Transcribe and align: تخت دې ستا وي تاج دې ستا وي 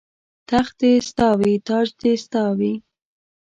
تخت 0.49 0.75
دې 0.81 0.93
ستا 1.09 1.27
وي 1.39 1.53
تاج 1.67 1.87
دې 2.01 2.13
ستا 2.23 2.43
وي 2.57 2.73